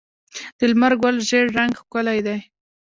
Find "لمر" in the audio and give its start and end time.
0.71-0.93